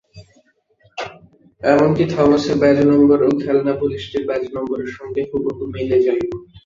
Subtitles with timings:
[1.61, 6.23] এমনকি থমাসের ব্যাজ নম্বরও খেলনা পুলিশটির ব্যাজ নম্বরের সঙ্গে হুবহু মিলে যায়।